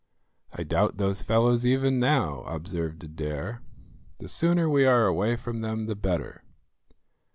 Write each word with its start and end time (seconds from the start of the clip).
"I 0.51 0.63
doubt 0.63 0.97
those 0.97 1.21
fellows 1.21 1.63
even 1.67 1.99
now," 1.99 2.41
observed 2.47 3.03
Adair; 3.03 3.61
"the 4.17 4.27
sooner 4.27 4.67
we 4.67 4.83
are 4.83 5.05
away 5.05 5.35
from 5.35 5.59
them 5.59 5.85
the 5.85 5.95
better." 5.95 6.43